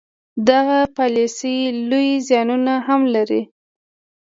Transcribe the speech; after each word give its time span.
دغه 0.49 0.77
پالیسي 0.97 1.55
لوی 1.89 2.09
زیانونه 2.27 2.73
هم 2.87 3.01
لري. 3.15 3.41